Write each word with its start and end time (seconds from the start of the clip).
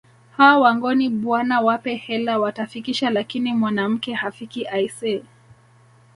Hao 0.37 0.61
Wangoni 0.61 1.09
bwana 1.09 1.61
wape 1.61 1.95
hela 1.95 2.39
watafikisha 2.39 3.09
lakini 3.09 3.53
mwanamke 3.53 4.13
hafiki 4.13 4.67
aisee 4.67 5.23